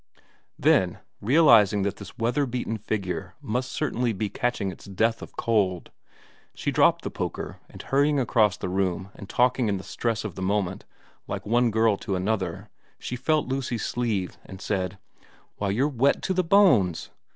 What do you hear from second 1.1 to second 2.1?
realising that